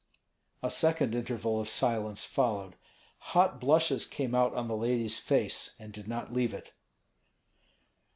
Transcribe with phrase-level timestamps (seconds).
[0.63, 2.73] A second interval of silence followed.
[3.37, 6.73] Hot blushes came out on the lady's face, and did not leave it.